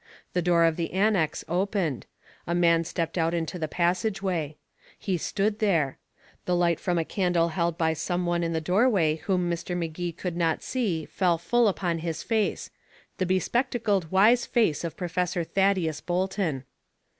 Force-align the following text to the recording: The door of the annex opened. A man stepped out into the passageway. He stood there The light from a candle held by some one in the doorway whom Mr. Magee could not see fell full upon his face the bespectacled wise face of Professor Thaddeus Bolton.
The 0.33 0.41
door 0.41 0.63
of 0.63 0.77
the 0.77 0.93
annex 0.93 1.45
opened. 1.47 2.07
A 2.47 2.55
man 2.55 2.83
stepped 2.83 3.19
out 3.19 3.35
into 3.35 3.59
the 3.59 3.67
passageway. 3.67 4.57
He 4.97 5.15
stood 5.19 5.59
there 5.59 5.99
The 6.45 6.55
light 6.55 6.79
from 6.79 6.97
a 6.97 7.05
candle 7.05 7.49
held 7.49 7.77
by 7.77 7.93
some 7.93 8.25
one 8.25 8.41
in 8.43 8.51
the 8.51 8.59
doorway 8.59 9.17
whom 9.17 9.47
Mr. 9.47 9.77
Magee 9.77 10.11
could 10.13 10.35
not 10.35 10.63
see 10.63 11.05
fell 11.05 11.37
full 11.37 11.67
upon 11.67 11.99
his 11.99 12.23
face 12.23 12.71
the 13.19 13.27
bespectacled 13.27 14.09
wise 14.09 14.43
face 14.47 14.83
of 14.83 14.97
Professor 14.97 15.43
Thaddeus 15.43 16.01
Bolton. 16.01 16.63